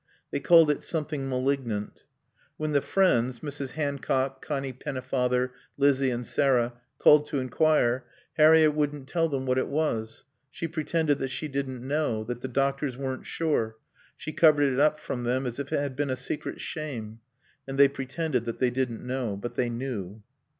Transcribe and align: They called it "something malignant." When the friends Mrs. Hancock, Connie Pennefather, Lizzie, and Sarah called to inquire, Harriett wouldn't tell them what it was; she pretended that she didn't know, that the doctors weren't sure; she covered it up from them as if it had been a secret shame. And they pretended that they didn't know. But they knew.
They 0.31 0.39
called 0.39 0.71
it 0.71 0.81
"something 0.81 1.29
malignant." 1.29 2.05
When 2.57 2.71
the 2.71 2.81
friends 2.81 3.41
Mrs. 3.41 3.73
Hancock, 3.73 4.43
Connie 4.43 4.73
Pennefather, 4.73 5.51
Lizzie, 5.77 6.09
and 6.09 6.25
Sarah 6.25 6.73
called 6.97 7.27
to 7.27 7.37
inquire, 7.37 8.05
Harriett 8.33 8.73
wouldn't 8.73 9.07
tell 9.07 9.29
them 9.29 9.45
what 9.45 9.59
it 9.59 9.67
was; 9.67 10.23
she 10.49 10.67
pretended 10.67 11.19
that 11.19 11.27
she 11.29 11.47
didn't 11.47 11.87
know, 11.87 12.23
that 12.23 12.41
the 12.41 12.47
doctors 12.47 12.97
weren't 12.97 13.27
sure; 13.27 13.75
she 14.17 14.33
covered 14.33 14.73
it 14.73 14.79
up 14.79 14.99
from 14.99 15.21
them 15.21 15.45
as 15.45 15.59
if 15.59 15.71
it 15.71 15.79
had 15.79 15.95
been 15.95 16.09
a 16.09 16.15
secret 16.15 16.59
shame. 16.59 17.19
And 17.67 17.77
they 17.77 17.87
pretended 17.87 18.45
that 18.45 18.57
they 18.57 18.71
didn't 18.71 19.05
know. 19.05 19.37
But 19.37 19.53
they 19.53 19.69
knew. 19.69 20.23